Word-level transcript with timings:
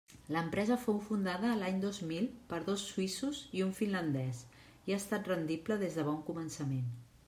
L'empresa 0.35 0.77
fou 0.85 0.95
fundada 1.09 1.51
l'any 1.59 1.77
dos 1.83 1.99
mil 2.13 2.25
per 2.53 2.61
dos 2.71 2.87
suïssos 2.95 3.45
i 3.59 3.63
un 3.69 3.77
finlandès, 3.83 4.43
i 4.89 4.97
ha 4.97 5.01
estat 5.05 5.35
rendible 5.35 5.83
des 5.85 6.01
de 6.01 6.11
bon 6.13 6.23
començament. 6.33 6.89